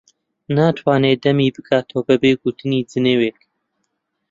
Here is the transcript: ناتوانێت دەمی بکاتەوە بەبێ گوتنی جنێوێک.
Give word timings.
ناتوانێت 0.57 1.19
دەمی 1.25 1.53
بکاتەوە 1.55 2.01
بەبێ 2.09 2.31
گوتنی 2.41 2.87
جنێوێک. 2.91 3.39